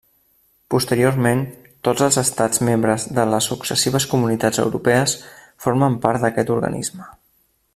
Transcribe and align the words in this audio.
Posteriorment 0.75 1.41
tots 1.87 2.05
els 2.05 2.17
estats 2.21 2.63
membres 2.69 3.05
de 3.19 3.25
les 3.33 3.49
successives 3.51 4.09
Comunitats 4.15 4.63
Europees 4.67 5.15
forment 5.67 5.99
part 6.07 6.25
d'aquest 6.25 6.55
organisme. 6.57 7.11